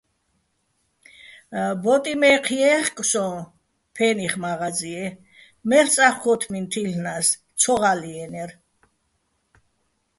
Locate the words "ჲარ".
8.37-8.51